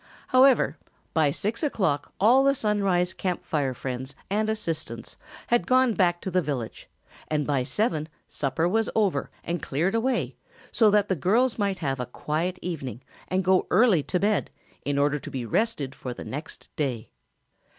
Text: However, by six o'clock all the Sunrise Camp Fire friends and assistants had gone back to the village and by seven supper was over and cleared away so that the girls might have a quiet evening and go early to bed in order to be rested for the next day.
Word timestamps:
However, 0.29 0.79
by 1.13 1.29
six 1.29 1.61
o'clock 1.61 2.11
all 2.19 2.43
the 2.43 2.55
Sunrise 2.55 3.13
Camp 3.13 3.45
Fire 3.45 3.75
friends 3.75 4.15
and 4.31 4.49
assistants 4.49 5.15
had 5.45 5.67
gone 5.67 5.93
back 5.93 6.21
to 6.21 6.31
the 6.31 6.41
village 6.41 6.89
and 7.27 7.45
by 7.45 7.63
seven 7.63 8.09
supper 8.27 8.67
was 8.67 8.89
over 8.95 9.29
and 9.43 9.61
cleared 9.61 9.93
away 9.93 10.35
so 10.71 10.89
that 10.89 11.07
the 11.07 11.15
girls 11.15 11.59
might 11.59 11.77
have 11.77 11.99
a 11.99 12.07
quiet 12.07 12.57
evening 12.63 13.03
and 13.27 13.43
go 13.45 13.67
early 13.69 14.01
to 14.01 14.19
bed 14.19 14.49
in 14.83 14.97
order 14.97 15.19
to 15.19 15.29
be 15.29 15.45
rested 15.45 15.93
for 15.93 16.15
the 16.15 16.25
next 16.25 16.69
day. 16.75 17.11